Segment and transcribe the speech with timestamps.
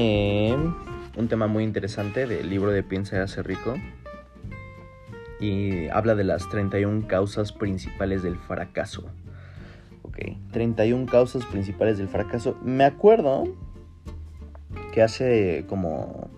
[0.00, 0.56] Eh,
[1.16, 3.74] un tema muy interesante del libro de Piensa y hace rico.
[5.40, 9.08] Y habla de las 31 causas principales del fracaso.
[10.02, 10.18] Ok,
[10.52, 12.56] 31 causas principales del fracaso.
[12.62, 13.48] Me acuerdo
[14.92, 16.30] que hace como,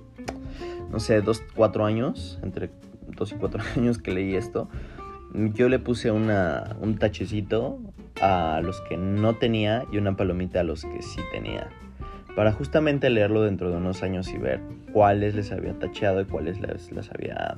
[0.90, 2.70] no sé, 2, 4 años, entre
[3.08, 4.70] 2 y 4 años que leí esto,
[5.34, 7.78] yo le puse una, un tachecito
[8.22, 11.68] a los que no tenía y una palomita a los que sí tenía.
[12.36, 14.60] Para justamente leerlo dentro de unos años y ver
[14.92, 17.56] cuáles les había tacheado y cuáles les, les había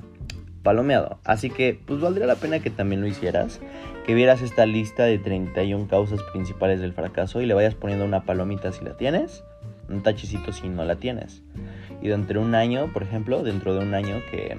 [0.63, 1.19] palomeado.
[1.23, 3.59] Así que pues valdría la pena que también lo hicieras,
[4.05, 8.23] que vieras esta lista de 31 causas principales del fracaso y le vayas poniendo una
[8.23, 9.43] palomita si la tienes,
[9.89, 11.43] un tachecito si no la tienes.
[12.01, 14.57] Y dentro de un año, por ejemplo, dentro de un año que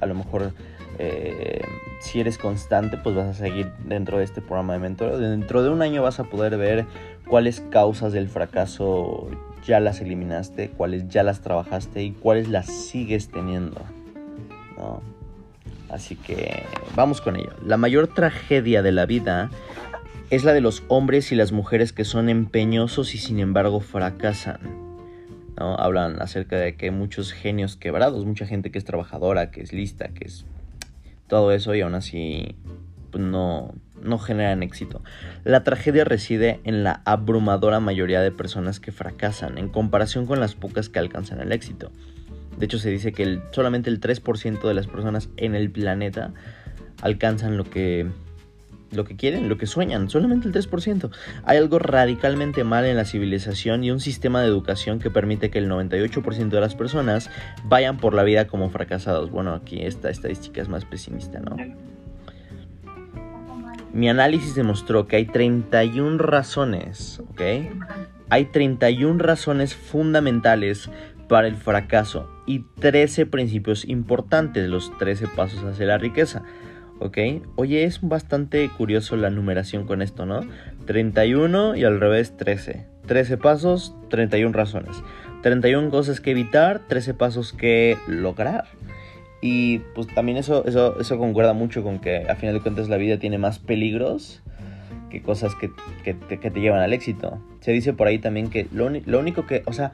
[0.00, 0.52] a lo mejor
[0.98, 1.62] eh,
[2.00, 5.18] si eres constante, pues vas a seguir dentro de este programa de mentor.
[5.18, 6.86] Dentro de un año vas a poder ver
[7.26, 9.28] cuáles causas del fracaso
[9.64, 13.80] ya las eliminaste, cuáles ya las trabajaste y cuáles las sigues teniendo.
[15.90, 16.64] Así que
[16.94, 17.52] vamos con ello.
[17.64, 19.50] La mayor tragedia de la vida
[20.30, 24.60] es la de los hombres y las mujeres que son empeñosos y sin embargo fracasan.
[25.56, 25.74] ¿no?
[25.76, 29.72] Hablan acerca de que hay muchos genios quebrados, mucha gente que es trabajadora, que es
[29.72, 30.44] lista, que es
[31.26, 32.56] todo eso y aún así
[33.10, 35.02] pues, no, no generan éxito.
[35.44, 40.54] La tragedia reside en la abrumadora mayoría de personas que fracasan en comparación con las
[40.54, 41.90] pocas que alcanzan el éxito.
[42.58, 46.32] De hecho se dice que solamente el 3% de las personas en el planeta
[47.02, 48.06] alcanzan lo que
[48.90, 51.10] lo que quieren, lo que sueñan, solamente el 3%.
[51.44, 55.58] Hay algo radicalmente mal en la civilización y un sistema de educación que permite que
[55.58, 57.30] el 98% de las personas
[57.64, 59.30] vayan por la vida como fracasados.
[59.30, 61.56] Bueno, aquí esta estadística es más pesimista, ¿no?
[63.92, 67.40] Mi análisis demostró que hay 31 razones, ¿ok?
[68.30, 70.90] Hay 31 razones fundamentales
[71.28, 76.42] para el fracaso y 13 principios importantes, los 13 pasos hacia la riqueza.
[77.00, 77.18] ¿ok?
[77.56, 80.40] Oye, es bastante curioso la numeración con esto, ¿no?
[80.86, 82.86] 31 y al revés 13.
[83.06, 85.02] 13 pasos, 31 razones.
[85.42, 88.64] 31 cosas que evitar, 13 pasos que lograr.
[89.40, 92.96] Y pues también eso, eso, eso concuerda mucho con que a final de cuentas la
[92.96, 94.42] vida tiene más peligros
[95.10, 95.70] que cosas que,
[96.04, 97.38] que, te, llevan al éxito.
[97.60, 99.92] Se dice por ahí también que lo, lo único que, o sea,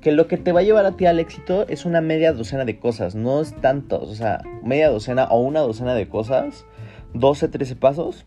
[0.00, 2.64] que lo que te va a llevar a ti al éxito es una media docena
[2.64, 6.66] de cosas, no es tanto, o sea, media docena o una docena de cosas,
[7.14, 8.24] 12, 13 pasos,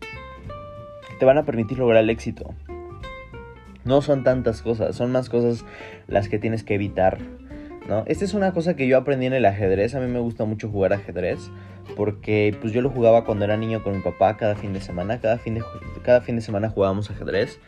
[1.18, 2.54] te van a permitir lograr el éxito.
[3.84, 5.64] No son tantas cosas, son más cosas
[6.08, 7.18] las que tienes que evitar.
[7.88, 8.04] ¿No?
[8.06, 10.68] Esta es una cosa que yo aprendí en el ajedrez, a mí me gusta mucho
[10.68, 11.50] jugar ajedrez,
[11.96, 15.20] porque pues yo lo jugaba cuando era niño con mi papá cada fin de semana,
[15.20, 15.64] cada fin de,
[16.02, 17.58] cada fin de semana jugábamos ajedrez.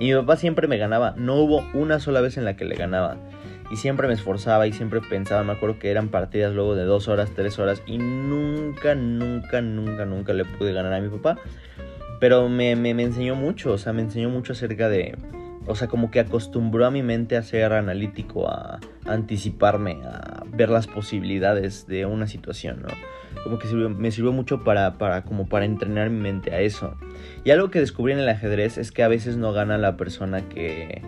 [0.00, 2.76] Y mi papá siempre me ganaba, no hubo una sola vez en la que le
[2.76, 3.16] ganaba.
[3.70, 7.08] Y siempre me esforzaba y siempre pensaba, me acuerdo que eran partidas luego de dos
[7.08, 7.82] horas, tres horas.
[7.86, 11.38] Y nunca, nunca, nunca, nunca le pude ganar a mi papá.
[12.18, 15.16] Pero me, me, me enseñó mucho, o sea, me enseñó mucho acerca de,
[15.68, 20.70] o sea, como que acostumbró a mi mente a ser analítico, a, anticiparme, a ver
[20.70, 22.88] las posibilidades de una situación, ¿no?
[23.44, 26.96] Como que me sirvió mucho para, para, como para entrenar mi mente a eso.
[27.44, 30.48] Y algo que descubrí en el ajedrez es que a veces no gana la persona
[30.48, 31.02] que,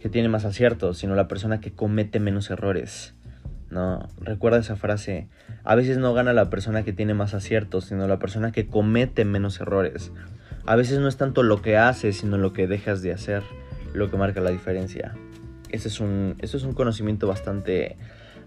[0.00, 3.14] que tiene más aciertos, sino la persona que comete menos errores.
[3.70, 5.28] No, recuerda esa frase.
[5.64, 9.24] A veces no gana la persona que tiene más aciertos, sino la persona que comete
[9.24, 10.12] menos errores.
[10.64, 13.42] A veces no es tanto lo que haces, sino lo que dejas de hacer,
[13.92, 15.14] lo que marca la diferencia.
[15.70, 17.96] Ese es un, eso es un conocimiento bastante,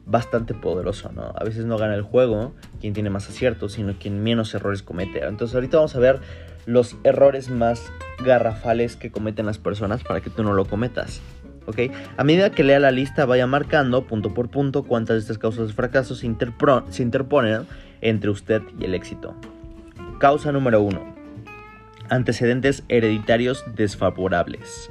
[0.05, 1.33] bastante poderoso, ¿no?
[1.35, 5.25] A veces no gana el juego quien tiene más aciertos, sino quien menos errores comete.
[5.25, 6.19] Entonces ahorita vamos a ver
[6.65, 7.83] los errores más
[8.23, 11.21] garrafales que cometen las personas para que tú no lo cometas.
[12.17, 15.67] A medida que lea la lista, vaya marcando punto por punto cuántas de estas causas
[15.67, 17.65] de fracaso se, interponen
[18.01, 19.33] entre usted y el éxito.
[20.19, 21.14] Causa número 1.
[22.09, 24.89] Antecedentes hereditarios desfavorables.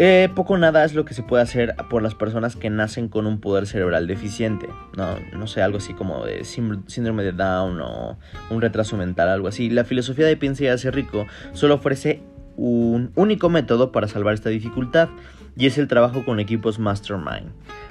[0.00, 3.26] Eh, poco nada es lo que se puede hacer por las personas que nacen con
[3.26, 4.68] un poder cerebral deficiente.
[4.96, 8.16] No, no sé, algo así como de síndrome de Down o
[8.50, 9.70] un retraso mental, algo así.
[9.70, 12.22] La filosofía de piensa y hace rico solo ofrece
[12.56, 15.08] un único método para salvar esta dificultad
[15.56, 17.50] y es el trabajo con equipos Mastermind.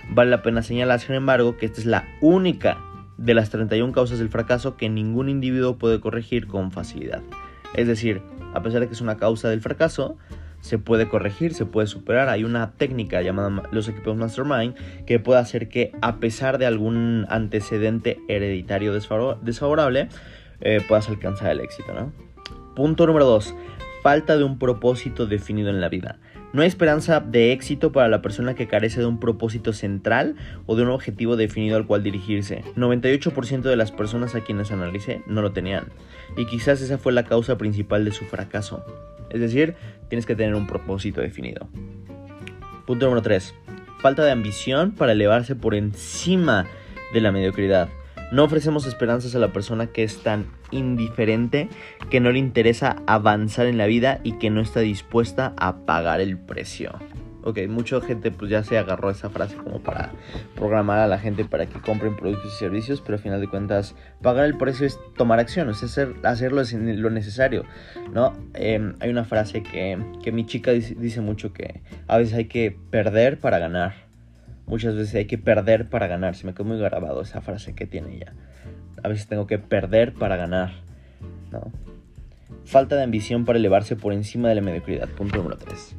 [0.10, 2.78] Vale la pena señalar, sin embargo, que esta es la única
[3.18, 7.22] de las 31 causas del fracaso que ningún individuo puede corregir con facilidad.
[7.78, 8.22] Es decir,
[8.54, 10.18] a pesar de que es una causa del fracaso,
[10.60, 12.28] se puede corregir, se puede superar.
[12.28, 14.76] Hay una técnica llamada los equipos Mastermind
[15.06, 20.10] que puede hacer que a pesar de algún antecedente hereditario desfavorable,
[20.60, 21.94] eh, puedas alcanzar el éxito.
[22.76, 23.56] Punto número 2.
[24.02, 26.20] Falta de un propósito definido en la vida.
[26.54, 30.36] No hay esperanza de éxito para la persona que carece de un propósito central
[30.66, 32.64] o de un objetivo definido al cual dirigirse.
[32.76, 35.90] 98% de las personas a quienes analicé no lo tenían.
[36.38, 38.84] Y quizás esa fue la causa principal de su fracaso.
[39.30, 39.76] Es decir,
[40.08, 41.68] tienes que tener un propósito definido.
[42.86, 43.54] Punto número 3.
[44.00, 46.66] Falta de ambición para elevarse por encima
[47.14, 47.90] de la mediocridad.
[48.32, 51.70] No ofrecemos esperanzas a la persona que es tan indiferente,
[52.10, 56.22] que no le interesa avanzar en la vida y que no está dispuesta a pagar
[56.22, 56.92] el precio.
[57.48, 60.12] Ok, mucha gente pues ya se agarró esa frase como para
[60.54, 63.96] programar a la gente para que compren productos y servicios, pero al final de cuentas
[64.22, 67.64] pagar el precio es tomar acción, es hacer, hacerlo es lo necesario,
[68.12, 68.34] ¿no?
[68.54, 71.80] Em, hay una frase que, que mi chica dice, dice mucho que
[72.10, 74.07] a veces hay que perder para ganar.
[74.68, 76.36] Muchas veces hay que perder para ganar.
[76.36, 78.34] Se me quedó muy grabado esa frase que tiene ella.
[79.02, 80.72] A veces tengo que perder para ganar.
[81.52, 81.72] ¿no?
[82.66, 85.08] Falta de ambición para elevarse por encima de la mediocridad.
[85.08, 85.96] Punto número 3.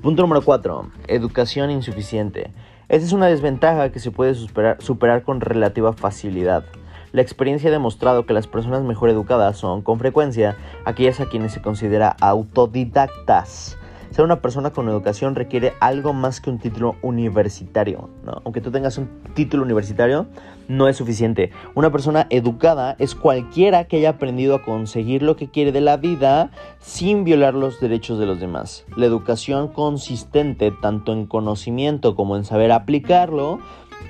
[0.00, 0.90] Punto número 4.
[1.08, 2.50] Educación insuficiente.
[2.88, 6.64] Esta es una desventaja que se puede superar, superar con relativa facilidad.
[7.12, 10.56] La experiencia ha demostrado que las personas mejor educadas son, con frecuencia,
[10.86, 13.76] aquellas a quienes se considera autodidactas
[14.10, 18.10] ser una persona con educación requiere algo más que un título universitario.
[18.24, 18.42] ¿no?
[18.44, 20.26] Aunque tú tengas un título universitario,
[20.68, 21.50] no es suficiente.
[21.74, 25.96] Una persona educada es cualquiera que haya aprendido a conseguir lo que quiere de la
[25.96, 28.84] vida sin violar los derechos de los demás.
[28.96, 33.60] La educación consistente tanto en conocimiento como en saber aplicarlo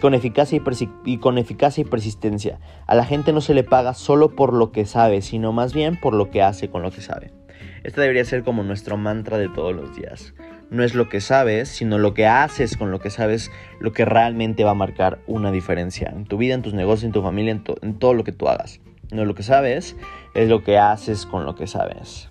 [0.00, 0.62] con eficacia
[1.05, 2.58] y, con eficacia y persistencia.
[2.87, 5.99] A la gente no se le paga solo por lo que sabe, sino más bien
[6.00, 7.39] por lo que hace con lo que sabe.
[7.82, 10.35] Este debería ser como nuestro mantra de todos los días.
[10.71, 13.50] No es lo que sabes, sino lo que haces con lo que sabes,
[13.81, 17.12] lo que realmente va a marcar una diferencia en tu vida, en tus negocios, en
[17.12, 18.81] tu familia, en, todo lo que tú hagas.
[19.11, 19.97] No es lo que sabes,
[20.35, 22.31] es lo que haces con lo que sabes.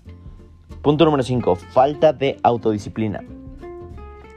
[0.82, 1.56] Punto número 5.
[1.56, 3.24] Falta de autodisciplina.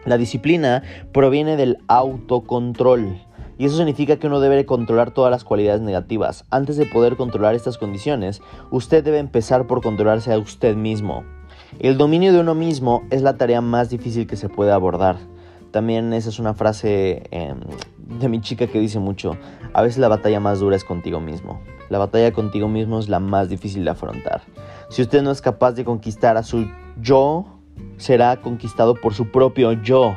[0.04, 0.82] La disciplina
[1.12, 3.20] proviene del autocontrol.
[3.62, 6.44] Y eso significa que uno debe controlar todas las cualidades negativas.
[6.50, 8.42] Antes de poder controlar estas condiciones,
[8.72, 11.22] usted debe empezar por controlarse a usted mismo.
[11.78, 15.18] El dominio de uno mismo es la tarea más difícil que se puede abordar.
[15.70, 17.60] También esa es una frase em,
[17.98, 19.36] de mi chica que dice mucho,
[19.72, 21.60] a veces la batalla más dura es contigo mismo.
[21.88, 24.42] La batalla contigo mismo es la más difícil de afrontar.
[24.88, 26.66] Si usted no es capaz de conquistar a su
[27.00, 27.44] yo,
[27.96, 30.16] será conquistado por su propio yo.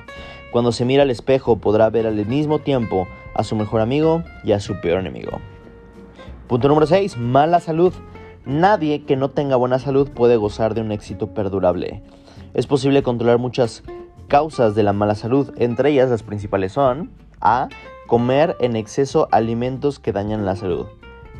[0.51, 4.53] Cuando se mira al espejo podrá ver al mismo tiempo a su mejor amigo y
[4.53, 5.39] a su peor enemigo.
[6.47, 7.17] Punto número 6.
[7.17, 7.93] Mala salud.
[8.45, 12.03] Nadie que no tenga buena salud puede gozar de un éxito perdurable.
[12.53, 13.83] Es posible controlar muchas
[14.27, 17.11] causas de la mala salud, entre ellas las principales son
[17.41, 17.69] A.
[18.07, 20.85] Comer en exceso alimentos que dañan la salud.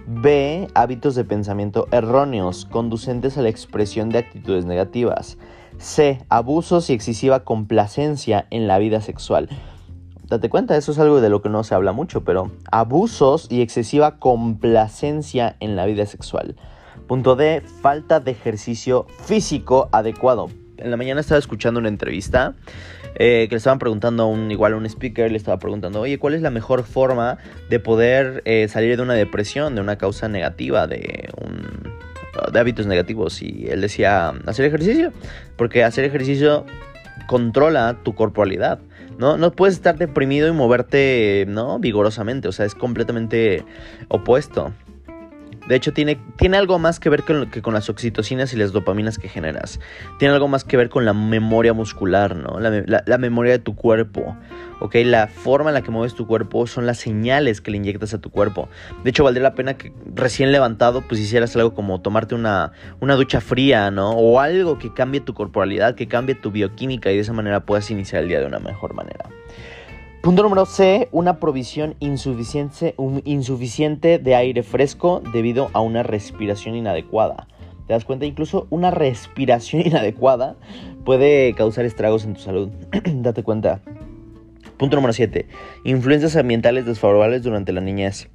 [0.07, 0.67] B.
[0.73, 5.37] Hábitos de pensamiento erróneos, conducentes a la expresión de actitudes negativas.
[5.77, 6.23] C.
[6.29, 9.49] Abusos y excesiva complacencia en la vida sexual.
[10.27, 13.61] Date cuenta, eso es algo de lo que no se habla mucho, pero abusos y
[13.61, 16.55] excesiva complacencia en la vida sexual.
[17.07, 20.49] Punto D, falta de ejercicio físico adecuado.
[20.77, 22.55] En la mañana estaba escuchando una entrevista
[23.15, 26.17] eh, que le estaban preguntando a un, igual a un speaker, le estaba preguntando, oye,
[26.17, 27.37] ¿cuál es la mejor forma
[27.69, 31.93] de poder eh, salir de una depresión, de una causa negativa, de un
[32.51, 35.13] de hábitos negativos y él decía hacer ejercicio
[35.55, 36.65] porque hacer ejercicio
[37.27, 38.79] controla tu corporalidad
[39.17, 39.37] ¿no?
[39.37, 41.79] No puedes estar deprimido y moverte, ¿no?
[41.79, 43.63] Vigorosamente, o sea, es completamente
[44.07, 44.73] opuesto.
[45.67, 48.71] De hecho, tiene, tiene algo más que ver con, que con las oxitocinas y las
[48.71, 49.79] dopaminas que generas.
[50.19, 52.59] Tiene algo más que ver con la memoria muscular, ¿no?
[52.59, 54.35] La, memoria de tu cuerpo.
[54.79, 54.95] ¿Ok?
[55.05, 58.19] La forma en la que mueves tu cuerpo son las señales que le inyectas a
[58.19, 58.69] tu cuerpo.
[59.03, 63.15] De hecho, valdría la pena que recién levantado, pues hicieras algo como tomarte una, una
[63.15, 64.11] ducha fría, ¿no?
[64.11, 67.89] O algo que cambie tu corporalidad, que cambie tu bioquímica y de esa manera puedas
[67.89, 69.29] iniciar el día de una mejor manera.
[70.25, 77.47] Punto número C, una provisión insuficiente, insuficiente de aire fresco debido a una respiración inadecuada.
[77.85, 78.25] ¿Te das cuenta?
[78.25, 80.55] Incluso una respiración inadecuada
[81.03, 82.69] puede causar estragos en tu salud.
[83.05, 83.81] Date cuenta.
[84.77, 85.47] Punto número 7.
[85.83, 88.27] Influencias ambientales desfavorables durante la niñez.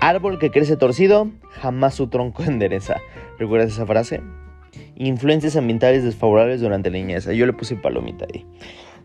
[0.00, 2.96] Árbol que crece torcido, jamás su tronco endereza.
[3.38, 4.22] ¿Recuerdas esa frase?
[4.96, 7.26] Influencias ambientales desfavorables durante la niñez.
[7.26, 8.44] Yo le puse palomita ahí.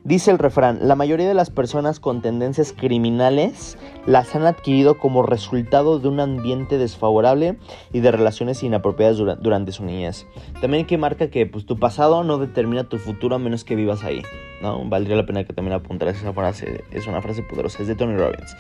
[0.06, 5.24] Dice el refrán, la mayoría de las personas con tendencias criminales las han adquirido como
[5.24, 7.58] resultado de un ambiente desfavorable
[7.94, 10.28] y de relaciones inapropiadas durante su niñez.
[10.60, 14.04] También que marca que pues, tu pasado no determina tu futuro a menos que vivas
[14.04, 14.22] ahí.
[14.62, 14.84] ¿no?
[14.90, 18.18] Valdría la pena que también apuntaras esa frase, es una frase poderosa, es de Tony
[18.18, 18.58] Robbins.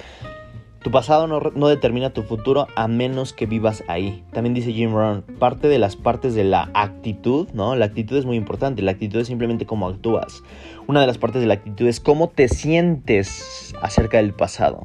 [0.83, 4.21] Tu pasado no, no, determina tu futuro a menos que vivas ahí.
[4.33, 7.77] También dice Jim Rohn, parte de las partes de la actitud, ¿no?
[7.77, 10.43] La actitud es muy importante, la actitud es simplemente cómo actúas.
[10.85, 14.83] Una de las partes de la actitud es cómo te sientes acerca del pasado.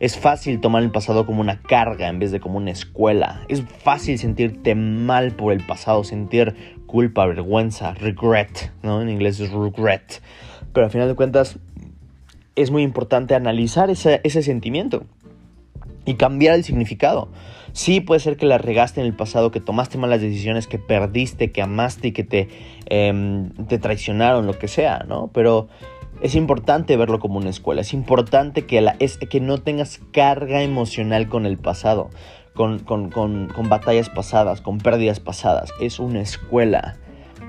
[0.00, 3.42] Es fácil tomar el pasado como una carga en vez de como una escuela.
[3.48, 6.54] Es fácil sentirte mal por el pasado, sentir
[6.86, 9.02] culpa, vergüenza, regret, ¿no?
[9.02, 10.22] En inglés es regret.
[10.72, 11.58] Pero al final de cuentas
[12.54, 15.04] es muy importante analizar ese, ese sentimiento
[16.06, 17.28] y cambiar el significado.
[17.72, 21.52] Sí, puede ser que la regaste en el pasado, que tomaste malas decisiones, que perdiste,
[21.52, 22.48] que amaste y que te,
[22.88, 25.30] eh, te traicionaron, lo que sea, ¿no?
[25.34, 25.68] Pero
[26.22, 27.82] es importante verlo como una escuela.
[27.82, 32.08] Es importante que, la, es, que no tengas carga emocional con el pasado,
[32.54, 35.70] con, con, con, con batallas pasadas, con pérdidas pasadas.
[35.78, 36.96] Es una escuela.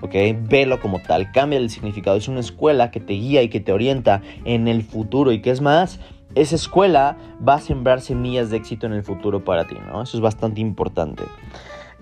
[0.02, 0.14] ¿ok?
[0.42, 2.18] Velo como tal, cambia el significado.
[2.18, 5.52] Es una escuela que te guía y que te orienta en el futuro y que
[5.52, 6.00] es más,
[6.42, 7.18] esa escuela
[7.48, 10.04] va a sembrar semillas de éxito en el futuro para ti, ¿no?
[10.04, 11.24] Eso es bastante importante.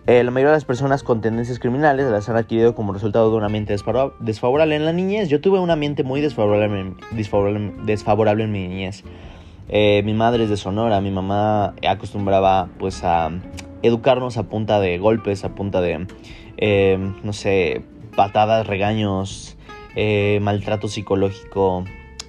[0.07, 3.37] Eh, la mayoría de las personas con tendencias criminales las han adquirido como resultado de
[3.37, 3.75] un ambiente
[4.19, 5.29] desfavorable en la niñez.
[5.29, 9.03] Yo tuve un ambiente muy desfavorable, desfavorable, desfavorable en mi niñez.
[9.67, 13.31] Eh, mi madre es de Sonora, mi mamá acostumbraba pues a
[13.81, 16.05] educarnos a punta de golpes, a punta de,
[16.57, 17.83] eh, no sé,
[18.15, 19.57] patadas, regaños,
[19.95, 21.83] eh, maltrato psicológico,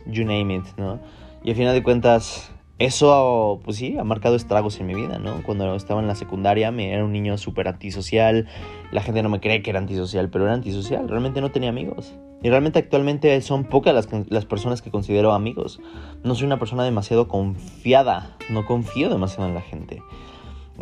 [0.07, 0.99] you name it, ¿no?
[1.47, 2.51] Y al final de cuentas,
[2.81, 5.45] eso, pues sí, ha marcado estragos en mi vida, ¿no?
[5.45, 8.49] Cuando estaba en la secundaria me era un niño súper antisocial,
[8.91, 12.17] la gente no me cree que era antisocial, pero era antisocial, realmente no tenía amigos.
[12.43, 15.81] Y realmente actualmente son pocas las, las personas que considero amigos.
[16.25, 20.03] No soy una persona demasiado confiada, no confío demasiado en la gente.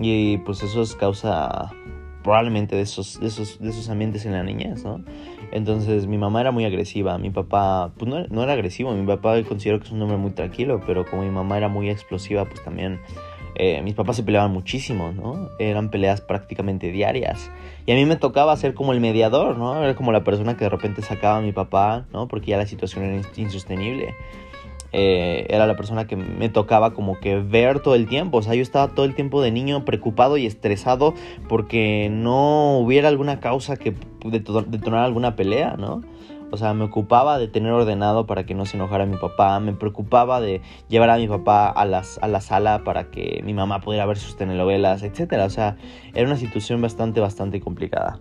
[0.01, 1.73] Y pues eso es causa
[2.25, 5.05] probablemente de esos, de esos, de esos ambientes en la niñez, ¿no?
[5.53, 9.79] Entonces mi mamá era muy agresiva, mi papá pues no, era agresivo, mi papá considero
[9.79, 12.99] que es un hombre muy tranquilo, pero como mi mamá era muy explosiva, pues también
[13.55, 15.51] eh, mis papás se peleaban muchísimo, ¿no?
[15.61, 17.53] Eran peleas prácticamente diarias.
[17.87, 19.81] Y a mí me tocaba ser como el mediador, ¿no?
[19.81, 22.27] Era como la persona que de repente sacaba a mi papá, ¿no?
[22.27, 24.15] Porque ya la situación era insostenible.
[24.97, 28.39] Eh, era la persona que me tocaba como que ver todo el tiempo.
[28.39, 31.15] O sea, yo estaba todo el tiempo de niño preocupado y estresado
[31.49, 33.93] porque no hubiera alguna causa que
[34.25, 36.03] detonara alguna pelea, ¿no?
[36.53, 39.59] O sea, me ocupaba de tener ordenado para que no se enojara mi papá.
[39.59, 42.05] Me preocupaba de llevar a mi papá a, la
[42.41, 45.41] sala para que mi mamá pudiera ver sus telenovelas, etc.
[45.45, 45.77] O sea,
[46.15, 48.21] era una situación bastante, bastante complicada.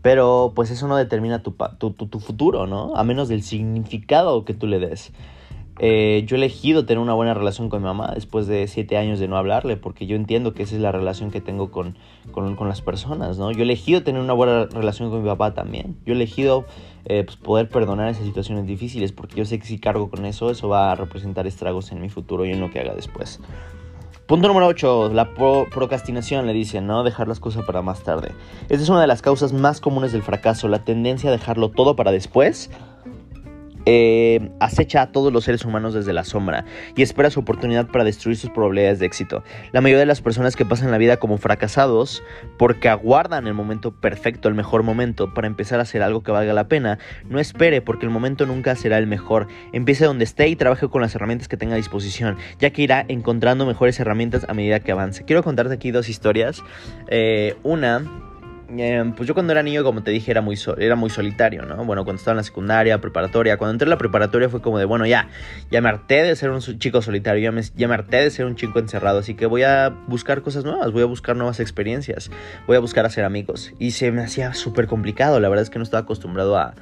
[0.00, 2.94] Pero pues eso no determina tu, tu, tu futuro, ¿no?
[2.94, 5.12] A menos del significado que tú le des.
[5.80, 9.20] Eh, yo he elegido tener una buena relación con mi mamá después de siete años
[9.20, 11.96] de no hablarle, porque yo entiendo que esa es la relación que tengo con,
[12.32, 13.52] con, con las personas, ¿no?
[13.52, 15.96] Yo he elegido tener una buena relación con mi papá también.
[16.04, 16.64] Yo he elegido
[17.04, 20.50] eh, pues, poder perdonar esas situaciones difíciles, porque yo sé que si cargo con eso,
[20.50, 23.40] eso va a representar estragos en mi futuro y en lo que haga después.
[24.26, 27.02] Punto número 8, la pro procrastinación, le dicen, ¿no?
[27.02, 28.32] Dejar las cosas para más tarde.
[28.68, 31.96] Esta es una de las causas más comunes del fracaso, la tendencia a dejarlo todo
[31.96, 32.68] para después
[33.86, 36.64] eh, acecha a todos los seres humanos desde la sombra
[36.96, 39.42] y espera su oportunidad para destruir sus probabilidades de éxito.
[39.72, 42.22] La mayoría de las personas que pasan la vida como fracasados
[42.58, 46.52] porque aguardan el momento perfecto, el mejor momento para empezar a hacer algo que valga
[46.52, 49.48] la pena, no espere porque el momento nunca será el mejor.
[49.72, 53.04] Empiece donde esté y trabaje con las herramientas que tenga a disposición, ya que irá
[53.08, 55.24] encontrando mejores herramientas a medida que avance.
[55.24, 56.62] Quiero contarte aquí dos historias.
[57.08, 58.02] Eh, una
[58.76, 61.84] Em, pues yo cuando era niño, como te dije, era muy, era muy solitario, ¿no?
[61.86, 64.84] Bueno, cuando estaba en la secundaria, preparatoria, cuando entré en la preparatoria fue como de,
[64.84, 65.28] bueno, ya,
[65.70, 68.44] ya me harté de ser un chico solitario, ya me, ya me harté de ser
[68.44, 72.30] un chico encerrado, así que voy a buscar cosas nuevas, voy a buscar nuevas experiencias,
[72.66, 73.72] voy a buscar hacer amigos.
[73.78, 76.74] Y se me hacía súper complicado, la verdad es que no estaba acostumbrado a,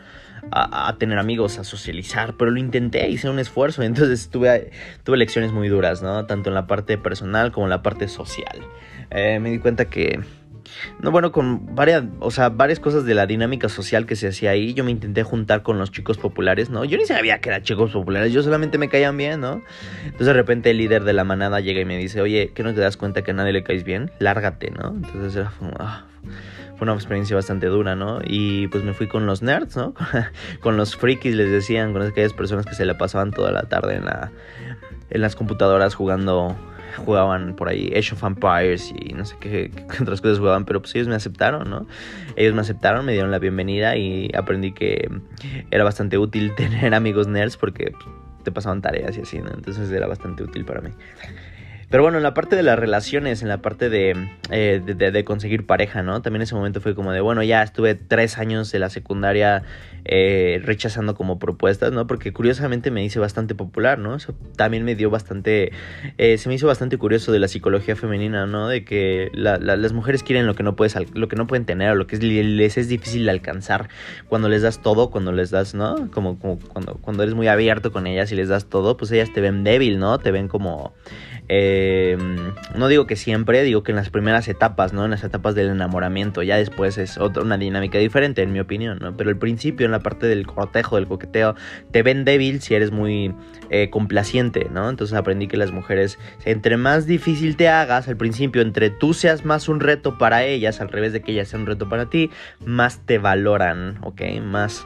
[0.51, 4.73] a, a, tener amigos, a socializar, pero lo intenté, hice un esfuerzo, entonces tuve,
[5.05, 6.27] tuve lecciones muy duras, ¿no?
[6.27, 8.59] Tanto en la parte personal como en la parte social.
[9.11, 10.19] Eh, me di cuenta que
[11.01, 14.51] no, bueno, con varias, o sea, varias cosas de la dinámica social que se hacía
[14.51, 14.75] ahí.
[14.75, 16.85] Yo me intenté juntar con los chicos populares, ¿no?
[16.85, 19.63] Yo ni sabía que eran chicos populares, yo solamente me caían bien, ¿no?
[20.05, 22.75] Entonces de repente el líder de la manada llega y me dice, oye, ¿qué no
[22.75, 24.11] te das cuenta que a nadie le caes bien?
[24.19, 24.89] Lárgate, ¿no?
[24.89, 26.07] Entonces era como, ah,
[26.77, 28.21] fue una experiencia bastante dura, ¿no?
[28.25, 29.95] Y pues me fui con los nerds, ¿no?
[30.61, 33.97] con los frikis, les decían, con aquellas personas que se la pasaban toda la tarde
[33.97, 34.31] en, la,
[35.11, 36.57] en las computadoras jugando
[36.97, 40.95] jugaban por ahí Age of Empires y no sé qué, otras cosas jugaban, pero pues
[40.95, 41.87] ellos me aceptaron, ¿no?
[42.37, 45.09] Ellos me aceptaron, me dieron la bienvenida y aprendí que
[45.71, 47.93] era bastante útil tener amigos nerds porque
[48.43, 49.51] te pasaban tareas y así, ¿no?
[49.51, 50.91] Entonces era bastante útil para mí.
[51.89, 55.67] Pero bueno, en la parte de las relaciones, en la parte de, eh, de, conseguir
[55.67, 56.21] pareja, ¿no?
[56.21, 59.63] También ese momento fue como de, bueno, ya estuve tres años de la secundaria
[60.05, 62.09] eh, rechazando como propuestas, ¿no?
[62.09, 64.17] Porque curiosamente me hice bastante popular, ¿no?
[64.17, 65.71] Eso también me dio bastante,
[66.19, 68.67] eh, se me hizo bastante curioso de la psicología femenina, ¿no?
[68.67, 71.95] De que las mujeres quieren lo que no puedes, lo que no pueden tener o
[71.95, 73.89] lo que les es difícil alcanzar
[74.29, 76.11] cuando les das todo, cuando les das, ¿no?
[76.11, 79.33] Como, como cuando, cuando eres muy abierto con ellas y les das todo, pues ellas
[79.33, 80.19] te ven débil, ¿no?
[80.19, 80.95] Te ven como
[81.49, 82.17] eh,
[82.75, 85.05] no digo que siempre, digo que en las primeras etapas, ¿no?
[85.05, 88.99] En las etapas del enamoramiento, ya después es otra, una dinámica diferente, en mi opinión,
[89.01, 89.17] ¿no?
[89.17, 91.55] Pero al principio, en la parte del cortejo, del coqueteo,
[91.91, 93.35] te ven débil si eres muy
[93.71, 94.91] eh, complaciente, ¿no?
[94.91, 99.45] Entonces aprendí que las mujeres, entre más difícil te hagas al principio, entre tú seas
[99.45, 102.31] más un reto para ellas, al revés de que ellas sean un reto para ti,
[102.65, 104.23] más te valoran, ¿ok?
[104.43, 104.85] Más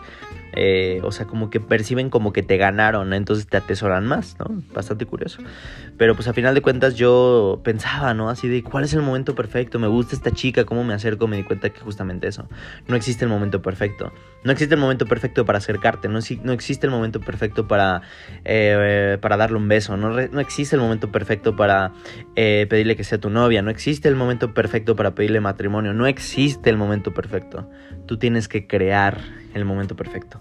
[0.53, 4.63] eh, o sea, como que perciben como que te ganaron, entonces te atesoran más, ¿no?
[4.73, 5.43] Bastante curioso.
[5.97, 8.31] Pero pues a final de cuentas yo pensaba, ¿no?
[8.31, 9.79] Así de, ¿cuál es el momento perfecto?
[9.79, 11.27] Me gusta esta chica, ¿cómo me acerco?
[11.27, 12.49] Me di cuenta que justamente eso,
[12.89, 14.13] no existe el momento perfecto.
[14.43, 18.03] No existe el momento perfecto para acercarte, no, no existe el momento perfecto para,
[18.45, 21.93] eh, para darle un beso, no, existe el momento perfecto para
[22.37, 26.07] eh, pedirle que sea tu novia, no existe el momento perfecto para pedirle matrimonio, no
[26.07, 27.69] existe el momento perfecto.
[28.11, 29.21] Tú tienes que crear
[29.55, 30.41] el momento perfecto.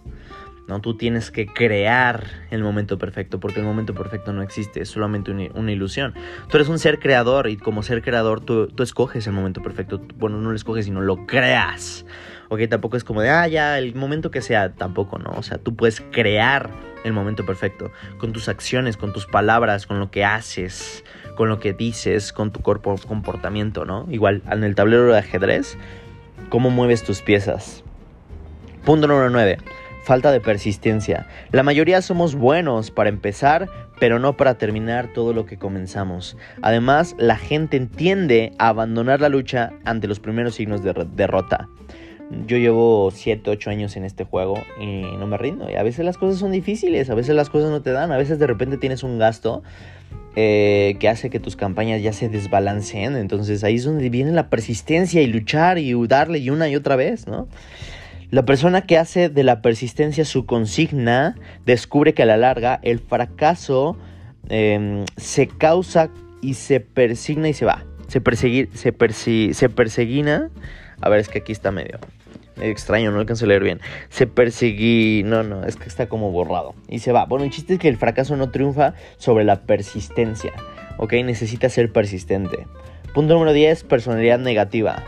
[0.68, 0.82] ¿no?
[0.82, 5.30] Tú tienes que crear el momento perfecto, porque el momento perfecto no existe, es solamente
[5.30, 6.16] una, ilusión.
[6.50, 10.02] Tú eres un ser creador y como ser creador tú, tú, escoges el momento perfecto.
[10.18, 12.08] Bueno, no lo escoges, sino lo creas.
[12.48, 15.30] Ok, tampoco es como de, ah, ya, el momento que sea, tampoco, ¿no?
[15.38, 16.72] O sea, tú puedes crear
[17.04, 21.04] el momento perfecto con tus acciones, con tus palabras, con lo que haces,
[21.36, 24.08] con lo que dices, con tu cuerpo, comportamiento, ¿no?
[24.10, 25.78] Igual, en el tablero de ajedrez,
[26.50, 27.84] cómo mueves tus piezas
[28.90, 29.58] Punto número 9.
[30.04, 31.28] Falta de persistencia.
[31.52, 33.70] La mayoría somos buenos para empezar,
[34.00, 36.38] pero no para terminar todo lo que comenzamos.
[36.64, 41.70] Además, la gente entiende abandonar la lucha ante los primeros signos de derrota.
[42.48, 45.70] Yo llevo 7, 8 años en este juego y no me rindo.
[45.70, 48.18] Y a veces las cosas son difíciles, a veces las cosas no te dan, a
[48.18, 49.62] veces de repente tienes un gasto
[50.42, 53.18] eh, que hace que tus campañas ya se desbalanceen.
[53.18, 56.96] Entonces ahí es donde viene la persistencia y luchar y darle y una y otra
[56.96, 57.50] vez, ¿no?
[58.32, 63.00] La persona que hace de la persistencia su consigna descubre que a la larga el
[63.00, 63.98] fracaso
[64.48, 66.10] em, se causa
[66.42, 67.84] y se persigna y se va.
[68.08, 68.94] Se, perseguir, se,
[69.54, 70.52] se perseguina.
[71.02, 72.00] A ver, es que aquí está medio
[72.62, 73.82] extraño, no alcanzo a leer bien.
[74.10, 75.24] Se perseguí.
[75.26, 76.76] No, no, es que está como borrado.
[76.88, 77.26] Y se va.
[77.26, 80.54] Bueno, el chiste es que el fracaso no triunfa sobre la persistencia.
[80.98, 81.14] ¿Ok?
[81.14, 82.68] Necesita ser persistente.
[83.14, 85.04] Punto número 10, personalidad negativa.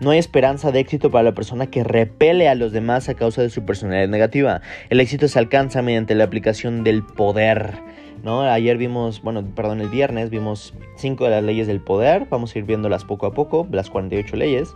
[0.00, 3.42] No hay esperanza de éxito para la persona que repele a los demás a causa
[3.42, 4.62] de su personalidad negativa.
[4.88, 7.74] El éxito se alcanza mediante la aplicación del poder.
[8.22, 8.42] ¿no?
[8.42, 12.26] Ayer vimos, bueno, perdón, el viernes vimos cinco de las leyes del poder.
[12.30, 14.74] Vamos a ir viéndolas poco a poco, las 48 leyes.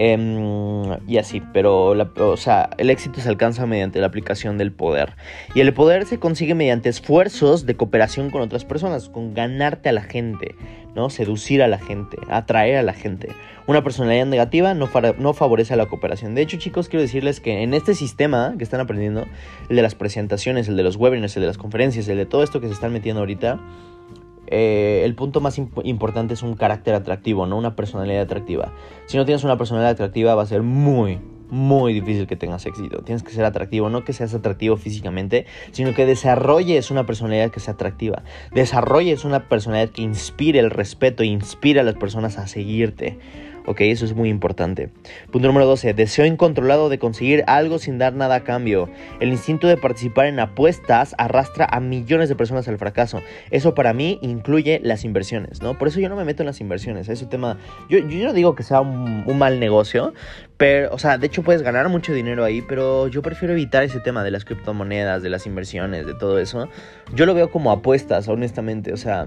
[0.00, 5.14] Em, y así, pero o sea, el éxito se alcanza mediante la aplicación del poder.
[5.56, 9.92] Y el poder se consigue mediante esfuerzos de cooperación con otras personas, con ganarte a
[9.92, 10.54] la gente,
[10.94, 11.10] ¿no?
[11.10, 13.30] Seducir a la gente, atraer a la gente.
[13.66, 16.36] Una personalidad negativa no, no favorece a la cooperación.
[16.36, 19.26] De hecho, chicos, quiero decirles que en este sistema que están aprendiendo,
[19.68, 22.44] el de las presentaciones, el de los webinars, el de las conferencias, el de todo
[22.44, 23.58] esto que se están metiendo ahorita,
[24.50, 28.72] eh, el punto más importante es un carácter atractivo, no una personalidad atractiva.
[29.06, 33.02] Si no tienes una personalidad atractiva va a ser muy, muy difícil que tengas éxito.
[33.02, 37.60] Tienes que ser atractivo, no que seas atractivo físicamente, sino que desarrolles una personalidad que
[37.60, 38.22] sea atractiva.
[38.52, 43.18] Desarrolles una personalidad que inspire el respeto inspire a las personas a seguirte.
[43.68, 44.88] Ok, eso es muy importante.
[45.30, 45.92] Punto número 12.
[45.92, 48.88] Deseo incontrolado de conseguir algo sin dar nada a cambio.
[49.20, 53.20] El instinto de participar en apuestas arrastra a millones de personas al fracaso.
[53.50, 55.76] Eso para mí incluye las inversiones, ¿no?
[55.76, 57.10] Por eso yo no me meto en las inversiones.
[57.10, 57.58] Es un tema.
[57.90, 60.14] Yo, yo no digo que sea un, un mal negocio,
[60.58, 64.00] pero, o sea, de hecho puedes ganar mucho dinero ahí, pero yo prefiero evitar ese
[64.00, 66.68] tema de las criptomonedas, de las inversiones, de todo eso.
[67.14, 68.92] Yo lo veo como apuestas, honestamente.
[68.92, 69.24] O sea,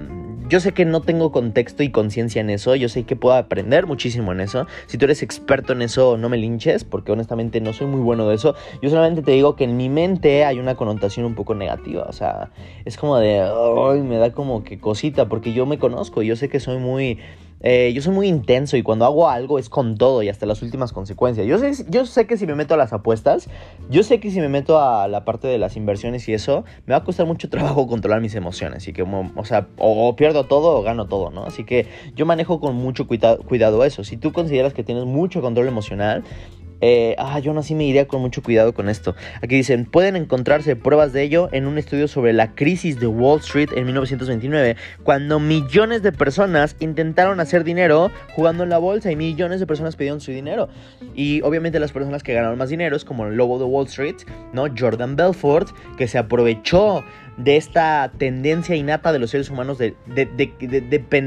[0.50, 3.88] yo sé que no tengo contexto y conciencia en eso, yo sé que puedo aprender
[3.88, 4.68] muchísimo en eso.
[4.88, 8.28] Si tú eres experto en eso, no me linches, porque honestamente no soy muy bueno
[8.28, 8.54] de eso.
[8.82, 12.04] Yo solamente te digo que en mi mente hay una connotación un poco negativa.
[12.10, 12.50] O sea,
[12.84, 16.50] es como de, ay, me da como que cosita, porque yo me conozco, yo sé
[16.50, 17.20] que soy muy
[17.64, 20.62] eh, yo soy muy intenso y cuando hago algo es con todo y hasta las
[20.62, 21.46] últimas consecuencias.
[21.48, 23.48] Yo sé, yo sé que si me meto a las apuestas,
[23.90, 26.94] yo sé que si me meto a la parte de las inversiones y eso, me
[26.94, 28.88] va a costar mucho trabajo controlar mis emociones.
[28.88, 31.44] Y que, o sea, o pierdo todo o gano todo, ¿no?
[31.44, 34.04] Así que yo manejo con mucho cuidado eso.
[34.04, 36.24] Si tú consideras que tienes mucho control emocional,
[36.82, 39.16] Eh, ah, yo no así me iría con mucho cuidado con esto.
[39.42, 43.40] Aquí dicen, pueden encontrarse pruebas de ello en un estudio sobre la crisis de Wall
[43.40, 49.16] Street en 1929, cuando millones de personas intentaron hacer dinero jugando en la bolsa y
[49.16, 50.70] millones de personas pidieron su dinero.
[51.16, 54.18] Y obviamente las personas que ganaron más dinero es como el lobo de Wall Street,
[54.54, 54.66] ¿no?
[54.78, 57.04] Jordan Belfort, que se aprovechó
[57.44, 59.96] de esta tendencia innata de los seres humanos de,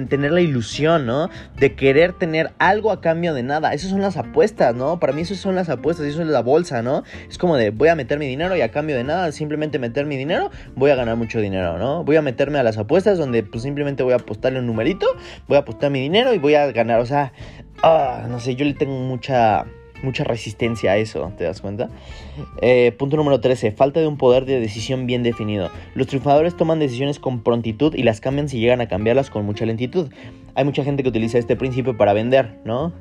[0.08, 1.28] tener la ilusión, ¿no?
[1.56, 3.74] De querer tener algo a cambio de nada.
[3.74, 5.00] Esas son las apuestas, ¿no?
[5.00, 7.02] Para mí esas son las apuestas eso es la bolsa, ¿no?
[7.28, 10.06] Es como de voy a meter mi dinero y a cambio de nada, simplemente meter
[10.06, 12.04] mi dinero, voy a ganar mucho dinero, ¿no?
[12.04, 15.06] Voy a meterme a las apuestas donde pues simplemente voy a apostarle un numerito,
[15.48, 17.00] voy a apostar mi dinero y voy a ganar.
[17.00, 17.32] O sea,
[17.82, 19.66] ah, no sé, yo le tengo mucha
[20.04, 21.88] mucha resistencia a eso, ¿te das cuenta?
[22.62, 23.72] Eh, punto número 13.
[23.72, 25.70] Falta de un poder de decisión bien definido.
[25.94, 29.66] Los triunfadores toman decisiones con prontitud y las cambian si llegan a cambiarlas con mucha
[29.66, 30.10] lentitud.
[30.54, 32.92] Hay mucha gente que utiliza este principio para vender, ¿no?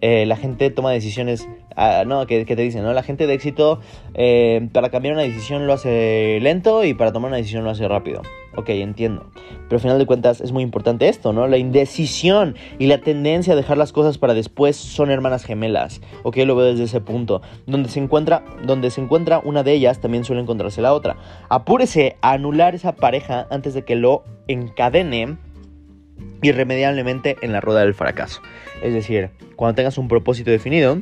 [0.00, 2.92] Eh, la gente toma decisiones, ah, no, que, te dicen, ¿no?
[2.92, 3.80] La gente de éxito
[4.14, 7.88] eh, para cambiar una decisión lo hace lento y para tomar una decisión lo hace
[7.88, 8.22] rápido.
[8.56, 9.26] Ok, entiendo.
[9.68, 11.46] Pero al final de cuentas es muy importante esto, ¿no?
[11.46, 16.00] La indecisión y la tendencia a dejar las cosas para después son hermanas gemelas.
[16.22, 17.42] Ok, lo veo desde ese punto.
[17.66, 21.16] Donde se encuentra, donde se encuentra una de ellas, también suele encontrarse la otra.
[21.48, 25.36] Apúrese a anular esa pareja antes de que lo encadene
[26.42, 28.40] irremediablemente en la rueda del fracaso.
[28.82, 30.98] Es decir, cuando tengas un propósito definido,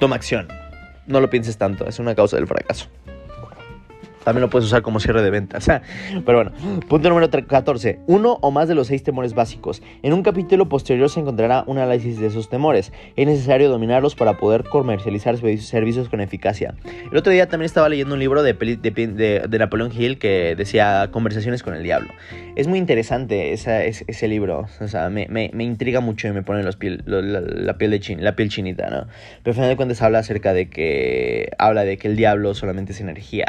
[0.00, 0.48] toma acción.
[1.06, 2.88] No lo pienses tanto, es una causa del fracaso.
[4.26, 5.70] También lo puedes usar como cierre de ventas.
[6.26, 6.50] Pero bueno,
[6.88, 8.00] punto número 14.
[8.08, 9.84] Uno o más de los seis temores básicos.
[10.02, 12.92] En un capítulo posterior se encontrará un análisis de esos temores.
[13.14, 16.74] Es necesario dominarlos para poder comercializar servicios con eficacia.
[17.08, 21.62] El otro día también estaba leyendo un libro de, de, Napoleón Hill que decía Conversaciones
[21.62, 22.08] con el Diablo.
[22.56, 24.66] Es muy interesante ese libro.
[24.80, 28.48] O sea, me, intriga mucho y me pone los piel, la, piel de la piel
[28.48, 29.06] chinita, ¿no?
[29.44, 32.90] Pero al final de cuentas habla acerca de que habla de que el diablo solamente
[32.90, 33.46] es energía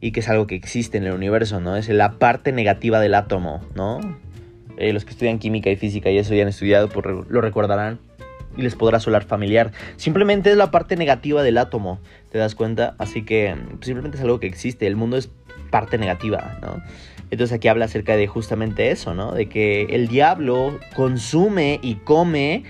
[0.00, 1.76] y es algo que existe en el universo, ¿no?
[1.76, 4.00] Es la parte negativa del átomo, ¿no?
[4.76, 7.98] Eh, los que estudian química y física y eso ya han estudiado, pues lo recordarán
[8.56, 9.72] y les podrá solar familiar.
[9.96, 12.00] Simplemente es la parte negativa del átomo,
[12.30, 12.94] ¿te das cuenta?
[12.98, 15.30] Así que simplemente es algo que existe, el mundo es
[15.70, 16.82] parte negativa, ¿no?
[17.30, 19.32] Entonces aquí habla acerca de justamente eso, ¿no?
[19.32, 22.62] De que el diablo consume y come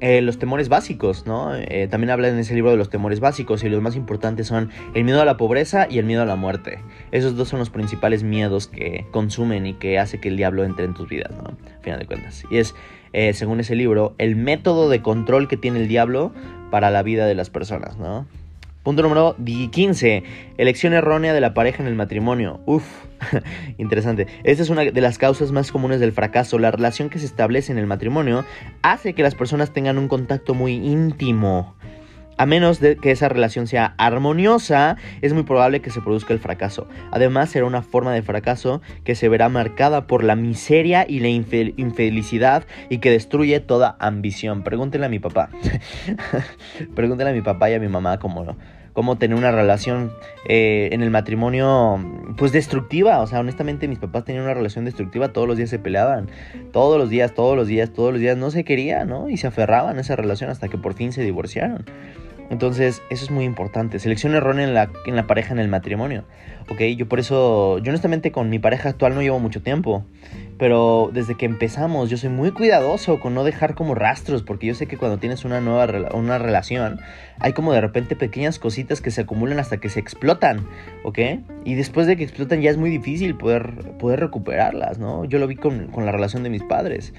[0.00, 1.54] eh, los temores básicos, ¿no?
[1.54, 4.70] Eh, también habla en ese libro de los temores básicos y los más importantes son
[4.94, 6.80] el miedo a la pobreza y el miedo a la muerte.
[7.12, 10.84] Esos dos son los principales miedos que consumen y que hace que el diablo entre
[10.84, 11.44] en tus vidas, ¿no?
[11.44, 12.44] A final de cuentas.
[12.50, 12.74] Y es,
[13.12, 16.32] eh, según ese libro, el método de control que tiene el diablo
[16.70, 18.26] para la vida de las personas, ¿no?
[18.84, 20.22] Punto número 15.
[20.58, 22.60] Elección errónea de la pareja en el matrimonio.
[22.66, 22.84] Uf,
[23.78, 24.26] interesante.
[24.44, 26.58] Esta es una de las causas más comunes del fracaso.
[26.58, 28.44] La relación que se establece en el matrimonio
[28.82, 31.74] hace que las personas tengan un contacto muy íntimo
[32.36, 36.40] a menos de que esa relación sea armoniosa, es muy probable que se produzca el
[36.40, 36.88] fracaso.
[37.10, 41.28] Además, será una forma de fracaso que se verá marcada por la miseria y la
[41.28, 44.62] infelicidad y que destruye toda ambición.
[44.62, 45.50] Pregúntenle a mi papá.
[46.94, 48.56] Pregúntenle a mi papá y a mi mamá cómo,
[48.92, 50.12] cómo tener una relación
[50.48, 51.98] eh, en el matrimonio,
[52.36, 53.20] pues destructiva.
[53.20, 55.32] O sea, honestamente, mis papás tenían una relación destructiva.
[55.32, 56.28] Todos los días se peleaban.
[56.72, 58.36] Todos los días, todos los días, todos los días.
[58.36, 59.28] No se querían, ¿no?
[59.28, 61.84] Y se aferraban a esa relación hasta que por fin se divorciaron.
[62.50, 63.98] Entonces, eso es muy importante.
[63.98, 66.24] Selección errónea en la, en la pareja, en el matrimonio.
[66.70, 70.04] Ok, yo por eso, yo honestamente con mi pareja actual no llevo mucho tiempo.
[70.58, 74.42] Pero desde que empezamos, yo soy muy cuidadoso con no dejar como rastros.
[74.42, 77.00] Porque yo sé que cuando tienes una nueva una relación,
[77.38, 80.66] hay como de repente pequeñas cositas que se acumulan hasta que se explotan.
[81.02, 81.18] Ok,
[81.64, 85.24] y después de que explotan ya es muy difícil poder, poder recuperarlas, ¿no?
[85.24, 87.12] Yo lo vi con, con la relación de mis padres.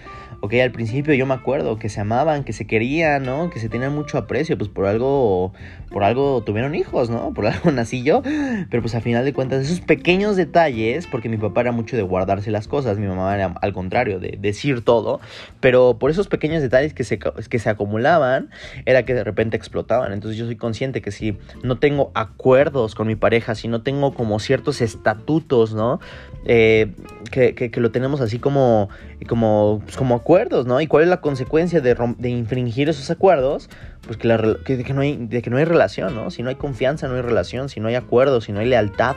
[0.46, 3.50] Ok, al principio yo me acuerdo que se amaban, que se querían, ¿no?
[3.50, 5.54] Que se tenían mucho aprecio, pues por algo,
[5.90, 7.34] por algo tuvieron hijos, ¿no?
[7.34, 8.22] Por algo nací yo.
[8.70, 12.04] Pero pues al final de cuentas, esos pequeños detalles, porque mi papá era mucho de
[12.04, 15.20] guardarse las cosas, mi mamá era al contrario, de decir todo,
[15.62, 18.52] pero por esos pequeños detalles que se, que se acumulaban,
[18.86, 20.14] era que de repente explotaban.
[20.14, 24.14] Entonces yo soy consciente que si no tengo acuerdos con mi pareja, si no tengo
[24.14, 26.00] como ciertos estatutos, ¿no?
[26.48, 26.92] Eh,
[27.32, 28.90] que, que, lo tenemos así como,
[29.28, 30.35] como, pues como acuerdos,
[30.65, 30.82] ¿no?
[30.82, 33.69] ¿Y cuál es la consecuencia de, de infringir esos acuerdos?
[34.06, 36.30] Pues que, la, que, no hay, de que no hay relación, ¿no?
[36.30, 37.70] Si no hay confianza, no hay relación.
[37.70, 39.15] Si no hay acuerdos, si no hay lealtad,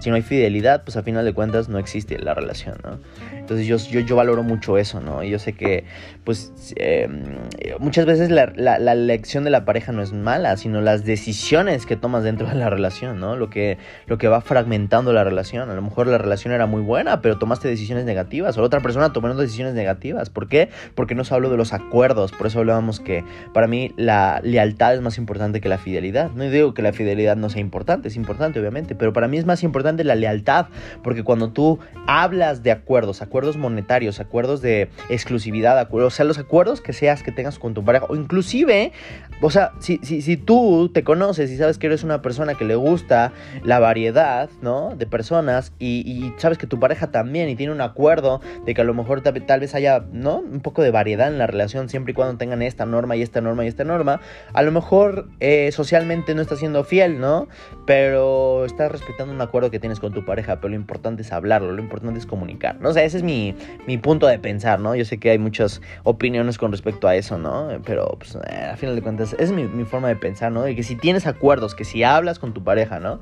[0.00, 2.98] si no hay fidelidad, pues a final de cuentas no existe la relación, ¿no?
[3.34, 5.22] Entonces yo, yo, yo valoro mucho eso, ¿no?
[5.22, 5.84] Y yo sé que,
[6.24, 7.36] pues, em,
[7.80, 11.84] muchas veces la, la, la, elección de la pareja no es mala, sino las decisiones
[11.84, 13.36] que tomas dentro de la relación, ¿no?
[13.36, 13.76] Lo que,
[14.06, 15.68] lo que va fragmentando la relación.
[15.68, 18.80] A lo mejor la relación era muy buena, pero tomaste decisiones negativas, o la otra
[18.80, 20.30] persona tomando decisiones negativas.
[20.30, 20.70] ¿Por qué?
[20.94, 22.32] Porque no se habló de los acuerdos.
[22.32, 26.30] Por eso hablábamos que para mí la la lealtad es más importante que la fidelidad.
[26.32, 29.46] No digo que la fidelidad no sea importante, es importante obviamente, pero para mí es
[29.46, 30.66] más importante la lealtad,
[31.02, 36.38] porque cuando tú hablas de acuerdos, acuerdos monetarios, acuerdos de exclusividad, acuerdos, o sea, los
[36.38, 38.92] acuerdos que seas que tengas con tu pareja, o inclusive,
[39.40, 42.64] o sea, si, si, si tú te conoces y sabes que eres una persona que
[42.64, 43.32] le gusta
[43.64, 44.94] la variedad, ¿no?
[44.96, 48.80] De personas y, y sabes que tu pareja también y tiene un acuerdo de que
[48.82, 50.38] a lo mejor tal, tal vez haya, ¿no?
[50.38, 53.40] Un poco de variedad en la relación siempre y cuando tengan esta norma y esta
[53.40, 54.19] norma y esta norma,
[54.52, 57.48] a lo mejor eh, socialmente no estás siendo fiel, ¿no?
[57.86, 61.72] Pero estás respetando un acuerdo que tienes con tu pareja, pero lo importante es hablarlo,
[61.72, 62.90] lo importante es comunicar, ¿no?
[62.90, 63.54] O sea, ese es mi,
[63.86, 64.94] mi punto de pensar, ¿no?
[64.94, 67.68] Yo sé que hay muchas opiniones con respecto a eso, ¿no?
[67.84, 70.62] Pero, pues, eh, a final de cuentas, es mi, mi forma de pensar, ¿no?
[70.62, 73.20] De que si tienes acuerdos, que si hablas con tu pareja, ¿no?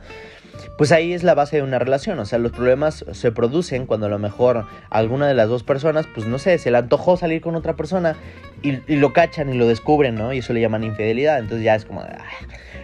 [0.76, 2.18] Pues ahí es la base de una relación.
[2.18, 6.06] O sea, los problemas se producen cuando a lo mejor alguna de las dos personas,
[6.14, 8.16] pues no sé, se le antojó salir con otra persona
[8.62, 10.32] y, lo cachan y lo descubren, ¿no?
[10.32, 11.38] Y eso le llaman infidelidad.
[11.38, 12.02] Entonces ya es como...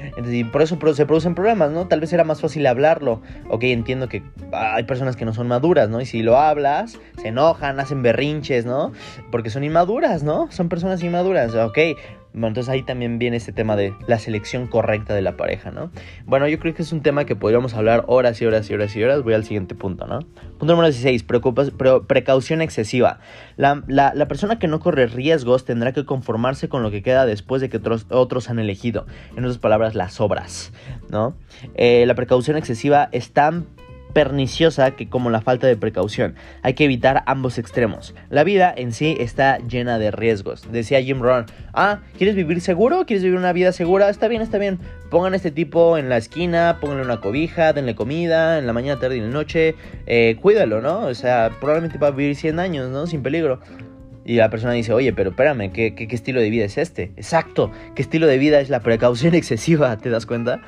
[0.03, 1.87] Entonces, y por eso se producen problemas, ¿no?
[1.87, 3.23] Tal vez era más fácil hablarlo.
[3.49, 6.01] Ok, entiendo que hay personas que no son maduras, ¿no?
[6.01, 8.93] Y si lo hablas, se enojan, hacen berrinches, ¿no?
[9.31, 10.51] Porque son inmaduras, ¿no?
[10.51, 11.55] Son personas inmaduras.
[11.55, 11.79] Ok,
[12.35, 15.93] bueno, entonces ahí también viene este tema de la selección correcta de la pareja, ¿no?
[16.27, 18.97] Bueno, yo creo que es un tema que podríamos hablar horas y horas y horas
[18.97, 19.23] y horas.
[19.23, 20.19] Voy al siguiente punto, ¿no?
[20.59, 21.25] Punto número 16,
[22.09, 23.21] precaución excesiva.
[23.57, 27.25] La, la, la, persona que no corre riesgos tendrá que conformarse con lo que queda
[27.25, 29.07] después de que otros, otros han elegido.
[29.37, 30.73] En otras palabras, las obras,
[31.09, 31.37] ¿no?
[31.77, 33.67] Eh, la precaución excesiva es tan
[34.15, 36.37] perniciosa que como la falta de precaución.
[36.63, 38.15] Hay que evitar ambos extremos.
[38.31, 40.73] La vida en sí está llena de riesgos.
[40.73, 43.05] Decía Jim Rohn, ah, ¿quieres vivir seguro?
[43.05, 44.09] ¿Quieres vivir una vida segura?
[44.09, 44.79] Está bien, está bien.
[45.11, 48.99] Pongan a este tipo en la esquina, pónganle una cobija, denle comida en la mañana,
[48.99, 49.75] tarde y en la noche.
[50.07, 51.01] Eh, cuídalo, ¿no?
[51.01, 53.07] O sea, probablemente va a vivir 100 años, ¿no?
[53.07, 53.61] Sin peligro.
[54.25, 57.13] Y la persona dice, oye, pero espérame, ¿qué, ¿qué, qué, estilo de vida es este?
[57.17, 59.97] Exacto, ¿qué estilo de vida es la precaución excesiva?
[59.99, 60.61] ¿Te das cuenta?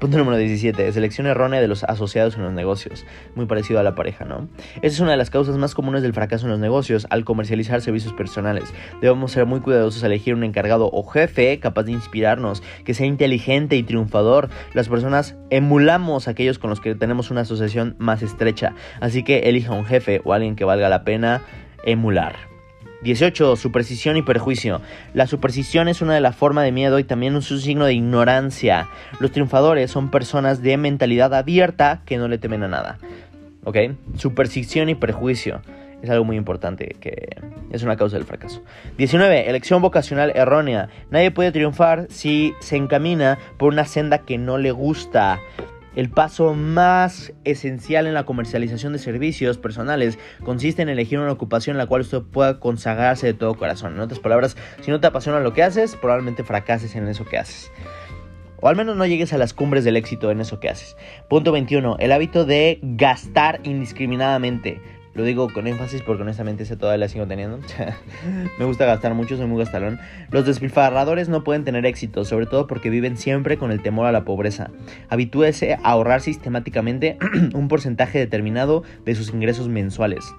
[0.00, 0.90] Punto número 17.
[0.92, 3.04] Selección errónea de los asociados en los negocios.
[3.34, 4.48] Muy parecido a la pareja, ¿no?
[4.76, 7.82] Esa es una de las causas más comunes del fracaso en los negocios al comercializar
[7.82, 8.72] servicios personales.
[9.02, 13.06] Debemos ser muy cuidadosos al elegir un encargado o jefe capaz de inspirarnos, que sea
[13.06, 14.48] inteligente y triunfador.
[14.72, 18.74] Las personas emulamos a aquellos con los que tenemos una asociación más estrecha.
[19.00, 21.42] Así que elija un jefe o alguien que valga la pena
[21.84, 22.49] emular.
[23.02, 23.56] 18.
[23.56, 24.80] Superstición y perjuicio.
[25.14, 28.88] La superstición es una de las formas de miedo y también un signo de ignorancia.
[29.20, 32.98] Los triunfadores son personas de mentalidad abierta que no le temen a nada.
[33.64, 33.76] ¿Ok?
[34.16, 35.62] Superstición y perjuicio.
[36.02, 37.36] Es algo muy importante que
[37.70, 38.62] es una causa del fracaso.
[38.96, 39.48] 19.
[39.48, 40.88] Elección vocacional errónea.
[41.10, 45.40] Nadie puede triunfar si se encamina por una senda que no le gusta.
[45.96, 51.74] El paso más esencial en la comercialización de servicios personales consiste en elegir una ocupación
[51.74, 53.94] en la cual usted pueda consagrarse de todo corazón.
[53.94, 57.38] En otras palabras, si no te apasiona lo que haces, probablemente fracases en eso que
[57.38, 57.72] haces.
[58.60, 60.96] O al menos no llegues a las cumbres del éxito en eso que haces.
[61.28, 61.96] Punto 21.
[61.98, 64.80] El hábito de gastar indiscriminadamente.
[65.14, 67.58] Lo digo con énfasis porque honestamente ese todavía la sigo teniendo.
[68.58, 69.98] Me gusta gastar mucho, soy muy gastalón.
[70.30, 74.12] Los despilfarradores no pueden tener éxito, sobre todo porque viven siempre con el temor a
[74.12, 74.70] la pobreza.
[75.08, 77.18] Habitúese a ahorrar sistemáticamente
[77.54, 80.32] un porcentaje determinado de sus ingresos mensuales.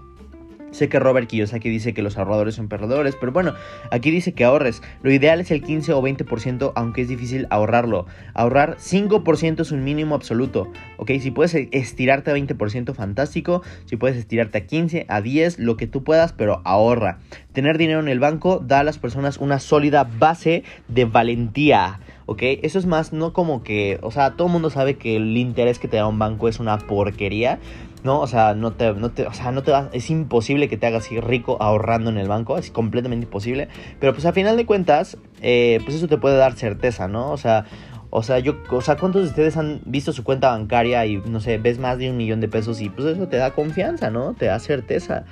[0.71, 3.53] Sé que Robert Kiyosaki dice que los ahorradores son perdedores, pero bueno,
[3.91, 4.81] aquí dice que ahorres.
[5.03, 8.05] Lo ideal es el 15 o 20%, aunque es difícil ahorrarlo.
[8.33, 11.11] Ahorrar 5% es un mínimo absoluto, ¿ok?
[11.19, 13.61] Si puedes estirarte a 20%, fantástico.
[13.85, 17.19] Si puedes estirarte a 15, a 10, lo que tú puedas, pero ahorra.
[17.51, 21.99] Tener dinero en el banco da a las personas una sólida base de valentía.
[22.31, 22.43] ¿ok?
[22.61, 25.79] Eso es más, no como que, o sea, todo el mundo sabe que el interés
[25.79, 27.59] que te da un banco es una porquería,
[28.03, 28.19] ¿no?
[28.19, 31.09] O sea, no te, no te, o sea, no te es imposible que te hagas
[31.09, 33.67] rico ahorrando en el banco, es completamente imposible,
[33.99, 37.31] pero pues a final de cuentas, eh, pues eso te puede dar certeza, ¿no?
[37.31, 37.65] O sea,
[38.13, 41.39] o sea, yo, o sea, ¿cuántos de ustedes han visto su cuenta bancaria y no
[41.39, 44.33] sé, ves más de un millón de pesos y pues eso te da confianza, ¿no?
[44.33, 45.23] Te da certeza.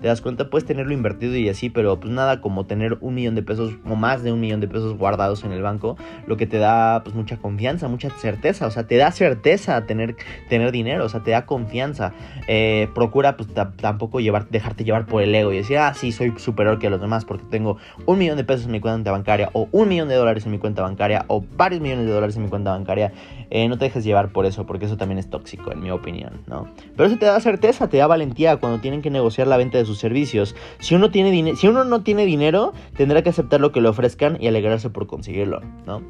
[0.00, 3.34] Te das cuenta, puedes tenerlo invertido y así, pero pues nada como tener un millón
[3.34, 5.96] de pesos o más de un millón de pesos guardados en el banco,
[6.28, 10.14] lo que te da pues mucha confianza, mucha certeza, o sea, te da certeza tener,
[10.48, 12.12] tener dinero, o sea, te da confianza.
[12.46, 16.32] Eh, procura pues tampoco llevar, dejarte llevar por el ego y decir, ah, sí, soy
[16.36, 19.68] superior que los demás porque tengo un millón de pesos en mi cuenta bancaria o
[19.72, 22.70] un millón de dólares en mi cuenta bancaria o varios millones de dólares mi cuenta
[22.72, 23.12] bancaria.
[23.50, 26.42] eh, no te dejes llevar por eso, porque eso también es tóxico, en mi opinión,
[26.46, 26.66] ¿no?
[26.96, 29.84] Pero eso te da certeza, te da valentía cuando tienen que negociar la venta de
[29.84, 30.54] sus servicios.
[30.80, 34.36] Si uno, tiene si uno no tiene dinero, tendrá que aceptar lo que le ofrezcan
[34.40, 36.02] y alegrarse por conseguirlo, ¿no?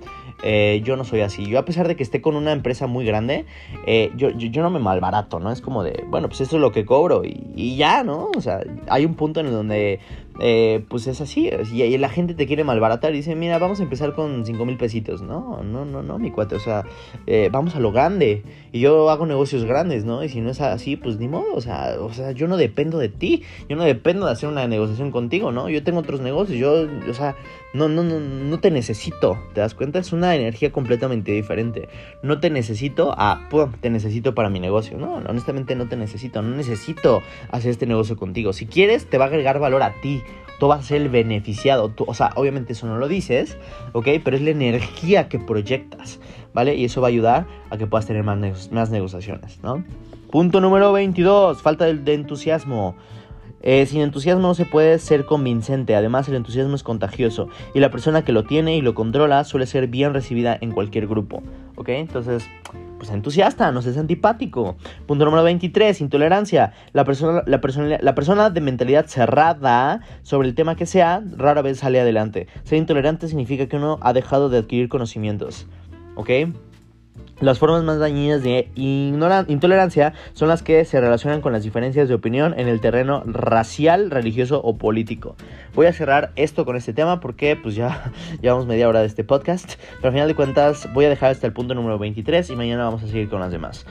[0.42, 1.46] Eh, yo no soy así.
[1.46, 3.44] Yo a pesar de que esté con una empresa muy grande,
[3.86, 5.50] eh, yo, yo, no me malbarato, ¿no?
[5.50, 8.30] Es como de, bueno, pues esto es lo que cobro y, y ya, ¿no?
[8.36, 10.00] O sea, hay un punto en el donde
[10.40, 11.50] eh, pues es así.
[11.72, 14.76] Y, la gente te quiere malbaratar y dice, mira, vamos a empezar con 5 mil
[14.76, 15.22] pesitos.
[15.22, 16.54] No, no, no, no, mi cuate.
[16.54, 16.84] O sea,
[17.26, 18.42] eh, vamos a lo grande.
[18.72, 20.22] Y yo hago negocios grandes, ¿no?
[20.22, 21.54] Y si no es así, pues ni modo.
[21.54, 23.42] O sea, o sea, yo no dependo de ti.
[23.68, 25.68] Yo no dependo de hacer una negociación contigo, ¿no?
[25.68, 26.58] Yo tengo otros negocios.
[26.58, 27.36] Yo, o sea,
[27.74, 29.38] no, no, no, no te necesito.
[29.54, 29.98] ¿Te das cuenta?
[29.98, 31.88] Es una energía completamente diferente.
[32.22, 34.98] No te necesito a, pum, te necesito para mi negocio.
[34.98, 36.42] No, honestamente no te necesito.
[36.42, 38.52] No necesito hacer este negocio contigo.
[38.52, 40.22] Si quieres, te va a agregar valor a ti
[40.58, 41.88] tú vas a ser el beneficiado.
[41.88, 43.56] Tú, o sea, obviamente eso no lo dices,
[43.92, 44.08] ¿ok?
[44.22, 46.20] Pero es la energía que proyectas,
[46.52, 46.74] ¿vale?
[46.74, 49.84] Y eso va a ayudar a que puedas tener más, negociaciones, ¿no?
[50.30, 52.96] Punto número 22, falta de, entusiasmo.
[53.60, 57.90] Eh, sin entusiasmo no se puede ser convincente, además el entusiasmo es contagioso y la
[57.90, 61.42] persona que lo tiene y lo controla suele ser bien recibida en cualquier grupo,
[61.76, 61.88] ¿ok?
[61.88, 62.48] Entonces,
[62.98, 64.76] pues entusiasta, no es antipático.
[65.06, 66.72] Punto número 23, intolerancia.
[66.92, 71.62] La persona, la, persona, la persona de mentalidad cerrada sobre el tema que sea rara
[71.62, 72.48] vez sale adelante.
[72.64, 75.66] Ser intolerante significa que uno ha dejado de adquirir conocimientos.
[76.16, 76.30] ¿Ok?
[77.40, 82.14] Las formas más dañinas de intolerancia son las que se relacionan con las diferencias de
[82.14, 85.36] opinión en el terreno racial, religioso o político.
[85.74, 89.22] Voy a cerrar esto con este tema porque pues ya llevamos media hora de este
[89.22, 92.56] podcast, pero al final de cuentas voy a dejar hasta el punto número 23 y
[92.56, 93.86] mañana vamos a seguir con las demás.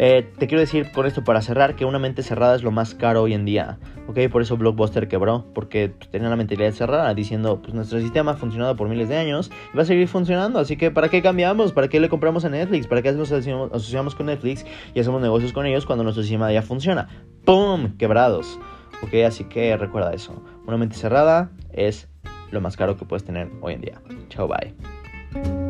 [0.00, 2.94] Eh, te quiero decir con esto para cerrar que una mente cerrada es lo más
[2.94, 3.78] caro hoy en día.
[4.06, 4.18] ¿ok?
[4.30, 8.76] Por eso Blockbuster quebró, porque tenía la mentalidad cerrada diciendo, pues nuestro sistema ha funcionado
[8.76, 11.72] por miles de años y va a seguir funcionando, así que ¿para qué cambiamos?
[11.72, 12.86] ¿Para qué le compramos a Netflix?
[12.86, 16.62] ¿Para qué nos asociamos, con Netflix y hacemos negocios con ellos cuando nuestro sistema ya
[16.62, 17.08] funciona?
[17.44, 17.96] ¡Pum!
[17.98, 18.58] Quebrados.
[19.02, 19.14] ¿Ok?
[19.26, 20.42] Así que recuerda eso.
[20.66, 22.08] Una mente cerrada es
[22.50, 24.00] lo más caro que puedes tener hoy en día.
[24.28, 25.67] Chao, bye.